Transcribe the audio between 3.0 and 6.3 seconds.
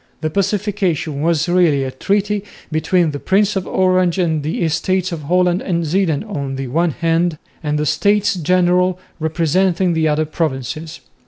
the Prince of Orange and the Estates of Holland and Zeeland